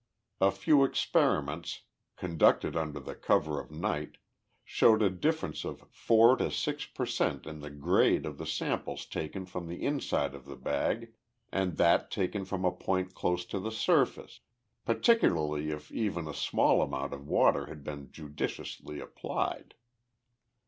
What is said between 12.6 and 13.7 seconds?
a point close to the